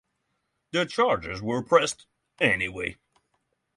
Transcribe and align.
The 0.71 0.87
charges 0.87 1.43
were 1.43 1.61
pressed 1.61 2.07
anyway. 2.39 2.97